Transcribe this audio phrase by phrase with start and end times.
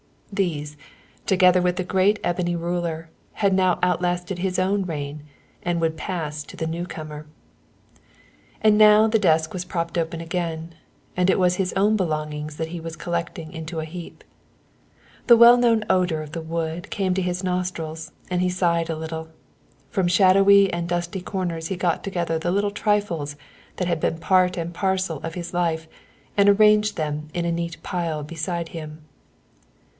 [0.33, 0.77] These,
[1.27, 5.23] together with the great ebony ruler, had now outlasted his own reign
[5.61, 7.27] and would pass to the new comer.
[8.61, 10.73] And now the desk was propped open again,
[11.15, 14.23] and it was his own belongings that he was collecting into a heap.
[15.27, 18.97] The well known odour of the wood came to his nostrils and he sighed a
[18.97, 19.27] little.
[19.91, 23.35] From shadowy and dusty corners he got together the little trifles
[23.75, 25.87] that had been part and parcel of his life
[26.37, 29.03] and arranged them in a neat pile beside him.